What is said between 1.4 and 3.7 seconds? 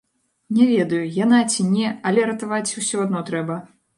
ці не, але ратаваць усё адно трэба.